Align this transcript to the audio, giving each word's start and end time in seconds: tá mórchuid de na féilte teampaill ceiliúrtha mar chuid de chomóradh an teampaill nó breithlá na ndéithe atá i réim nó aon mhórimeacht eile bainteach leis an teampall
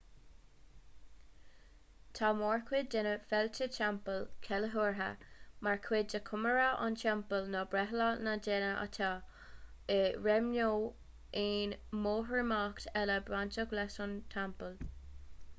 tá 2.19 2.29
mórchuid 2.39 2.87
de 2.95 3.01
na 3.07 3.11
féilte 3.33 3.67
teampaill 3.75 4.23
ceiliúrtha 4.47 5.09
mar 5.67 5.77
chuid 5.89 6.09
de 6.15 6.21
chomóradh 6.31 6.81
an 6.87 6.97
teampaill 7.03 7.51
nó 7.57 7.63
breithlá 7.75 8.09
na 8.29 8.35
ndéithe 8.41 8.73
atá 8.87 9.11
i 9.99 10.01
réim 10.25 10.51
nó 10.57 10.67
aon 11.45 11.77
mhórimeacht 12.07 12.91
eile 13.03 13.23
bainteach 13.31 13.79
leis 13.81 14.03
an 14.07 14.21
teampall 14.37 14.85